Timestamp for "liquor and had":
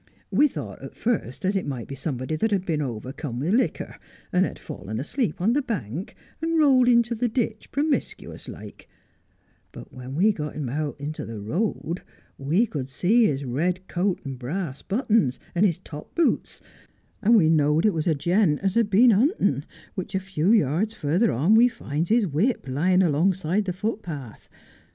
3.53-4.57